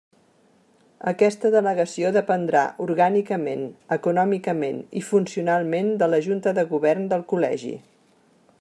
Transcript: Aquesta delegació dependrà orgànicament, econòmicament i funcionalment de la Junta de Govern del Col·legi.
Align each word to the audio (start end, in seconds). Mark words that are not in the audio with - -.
Aquesta 1.09 1.51
delegació 1.55 2.11
dependrà 2.15 2.63
orgànicament, 2.85 3.61
econòmicament 3.97 4.81
i 5.03 5.07
funcionalment 5.11 5.93
de 6.03 6.09
la 6.15 6.25
Junta 6.29 6.55
de 6.61 6.65
Govern 6.73 7.07
del 7.13 7.27
Col·legi. 7.35 7.77